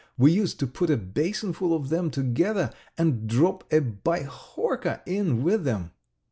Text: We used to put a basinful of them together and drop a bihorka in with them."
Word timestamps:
We 0.17 0.31
used 0.31 0.59
to 0.61 0.65
put 0.65 0.89
a 0.89 0.97
basinful 0.97 1.75
of 1.75 1.89
them 1.89 2.09
together 2.09 2.71
and 2.97 3.27
drop 3.27 3.71
a 3.71 3.81
bihorka 3.81 5.01
in 5.05 5.43
with 5.43 5.63
them." 5.63 5.91